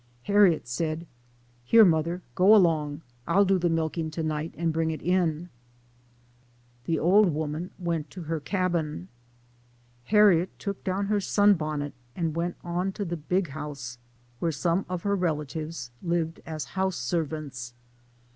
[0.23, 1.05] Harriet said,"
[1.63, 5.49] Here, mother, go 'long; I'll do the niilkin' to night and bring it in."
[6.85, 9.09] The old woman went to her cabin.
[10.05, 13.99] Harriet took down her sun bonnet, and went on to the" big house,"
[14.39, 17.75] where some of her relatives lived as house servants.